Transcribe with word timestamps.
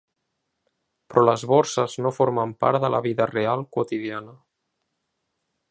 Però 1.13 1.23
les 1.29 1.43
borses 1.51 1.97
no 2.05 2.13
formen 2.15 2.55
part 2.65 2.85
de 2.85 2.91
la 2.95 3.03
vida 3.09 3.31
real 3.35 3.65
quotidiana. 3.77 4.35